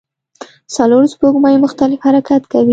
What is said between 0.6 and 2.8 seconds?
څلور سپوږمۍ مختلف حرکت کوي.